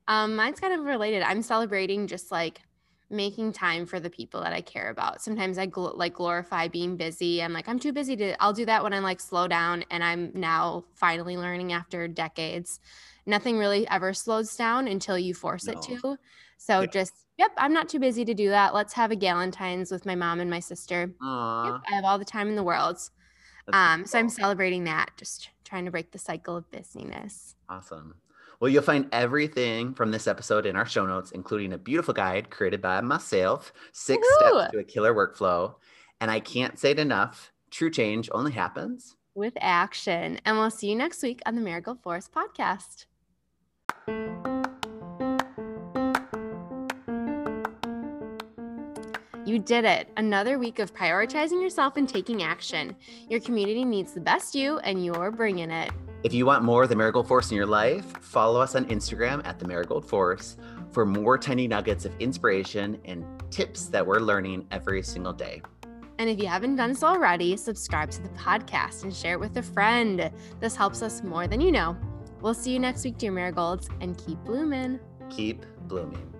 Um, 0.07 0.35
mine's 0.35 0.59
kind 0.59 0.73
of 0.73 0.85
related. 0.85 1.23
I'm 1.23 1.41
celebrating 1.41 2.07
just 2.07 2.31
like 2.31 2.61
making 3.09 3.51
time 3.51 3.85
for 3.85 3.99
the 3.99 4.09
people 4.09 4.41
that 4.41 4.53
I 4.53 4.61
care 4.61 4.89
about. 4.89 5.21
Sometimes 5.21 5.57
I 5.57 5.67
gl- 5.67 5.97
like 5.97 6.13
glorify 6.13 6.67
being 6.67 6.95
busy. 6.95 7.41
I'm 7.41 7.51
like, 7.53 7.67
I'm 7.67 7.79
too 7.79 7.91
busy 7.91 8.15
to, 8.17 8.41
I'll 8.41 8.53
do 8.53 8.65
that 8.65 8.83
when 8.83 8.93
I'm 8.93 9.03
like 9.03 9.19
slow 9.19 9.47
down. 9.47 9.83
And 9.89 10.03
I'm 10.03 10.31
now 10.33 10.85
finally 10.95 11.35
learning 11.35 11.73
after 11.73 12.07
decades. 12.07 12.79
Nothing 13.25 13.57
really 13.57 13.87
ever 13.89 14.13
slows 14.13 14.55
down 14.55 14.87
until 14.87 15.17
you 15.17 15.33
force 15.33 15.67
it 15.67 15.81
to. 15.83 16.17
So 16.57 16.81
Yeah. 16.81 16.87
just, 16.87 17.13
yep, 17.41 17.51
I'm 17.57 17.73
not 17.73 17.89
too 17.89 17.97
busy 17.99 18.23
to 18.25 18.33
do 18.35 18.49
that. 18.49 18.73
Let's 18.75 18.93
have 18.93 19.11
a 19.11 19.15
Galentine's 19.15 19.91
with 19.91 20.05
my 20.05 20.13
mom 20.15 20.39
and 20.39 20.49
my 20.49 20.59
sister. 20.59 21.11
Aw, 21.21 21.65
Yep, 21.73 21.81
I 21.91 21.95
have 21.95 22.05
all 22.05 22.19
the 22.19 22.25
time 22.25 22.47
in 22.49 22.55
the 22.55 22.63
world. 22.63 22.97
that's 23.65 23.73
Um, 23.73 24.05
so 24.05 24.19
I'm 24.19 24.29
celebrating 24.29 24.83
that, 24.83 25.09
just 25.17 25.49
trying 25.65 25.85
to 25.85 25.91
break 25.91 26.11
the 26.11 26.19
cycle 26.19 26.55
of 26.55 26.69
busyness. 26.71 27.55
Awesome. 27.67 28.13
Well, 28.59 28.69
you'll 28.69 28.83
find 28.83 29.07
everything 29.11 29.95
from 29.95 30.11
this 30.11 30.27
episode 30.27 30.67
in 30.67 30.75
our 30.75 30.85
show 30.85 31.07
notes, 31.07 31.31
including 31.31 31.73
a 31.73 31.79
beautiful 31.79 32.13
guide 32.13 32.51
created 32.51 32.79
by 32.79 33.01
myself, 33.01 33.73
6 33.91 34.21
Woohoo! 34.21 34.49
steps 34.59 34.71
to 34.73 34.77
a 34.79 34.83
killer 34.83 35.15
workflow. 35.15 35.73
And 36.19 36.29
I 36.29 36.39
can't 36.39 36.77
say 36.77 36.91
it 36.91 36.99
enough 36.99 37.51
true 37.71 37.89
change 37.89 38.29
only 38.33 38.51
happens. 38.51 39.15
with 39.33 39.53
action. 39.61 40.39
And 40.45 40.57
we'll 40.59 40.69
see 40.69 40.89
you 40.89 40.95
next 40.95 41.23
week 41.23 41.41
on 41.47 41.55
the 41.55 41.61
Marigold 41.61 42.03
Force 42.03 42.29
podcast. 42.29 43.05
You 49.51 49.59
did 49.59 49.83
it. 49.83 50.07
Another 50.15 50.57
week 50.57 50.79
of 50.79 50.93
prioritizing 50.93 51.61
yourself 51.61 51.97
and 51.97 52.07
taking 52.07 52.41
action. 52.41 52.95
Your 53.29 53.41
community 53.41 53.83
needs 53.83 54.13
the 54.13 54.21
best 54.21 54.55
you, 54.55 54.77
and 54.77 55.03
you're 55.03 55.29
bringing 55.29 55.69
it. 55.71 55.91
If 56.23 56.33
you 56.33 56.45
want 56.45 56.63
more 56.63 56.83
of 56.83 56.89
the 56.89 56.95
Marigold 56.95 57.27
Force 57.27 57.51
in 57.51 57.57
your 57.57 57.65
life, 57.65 58.05
follow 58.21 58.61
us 58.61 58.75
on 58.75 58.85
Instagram 58.85 59.45
at 59.45 59.59
the 59.59 59.67
Marigold 59.67 60.05
Force 60.05 60.55
for 60.93 61.05
more 61.05 61.37
tiny 61.37 61.67
nuggets 61.67 62.05
of 62.05 62.13
inspiration 62.21 62.97
and 63.03 63.25
tips 63.51 63.87
that 63.87 64.07
we're 64.07 64.19
learning 64.19 64.67
every 64.71 65.03
single 65.03 65.33
day. 65.33 65.61
And 66.17 66.29
if 66.29 66.39
you 66.39 66.47
haven't 66.47 66.77
done 66.77 66.95
so 66.95 67.07
already, 67.07 67.57
subscribe 67.57 68.09
to 68.11 68.23
the 68.23 68.29
podcast 68.29 69.03
and 69.03 69.13
share 69.13 69.33
it 69.33 69.41
with 69.41 69.57
a 69.57 69.63
friend. 69.63 70.31
This 70.61 70.77
helps 70.77 71.01
us 71.01 71.23
more 71.23 71.45
than 71.45 71.59
you 71.59 71.73
know. 71.73 71.97
We'll 72.39 72.53
see 72.53 72.71
you 72.71 72.79
next 72.79 73.03
week, 73.03 73.17
dear 73.17 73.33
marigolds, 73.33 73.89
and 73.99 74.17
keep 74.17 74.37
blooming. 74.45 74.97
Keep 75.29 75.65
blooming. 75.89 76.33